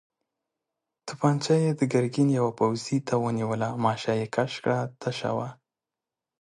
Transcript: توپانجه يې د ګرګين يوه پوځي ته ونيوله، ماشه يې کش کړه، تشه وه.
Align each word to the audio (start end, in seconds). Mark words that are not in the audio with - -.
توپانجه 1.07 1.55
يې 1.63 1.71
د 1.79 1.81
ګرګين 1.93 2.29
يوه 2.39 2.51
پوځي 2.59 2.97
ته 3.07 3.13
ونيوله، 3.23 3.69
ماشه 3.83 4.13
يې 4.19 4.27
کش 4.35 4.53
کړه، 4.63 4.79
تشه 5.01 5.31
وه. 5.37 5.49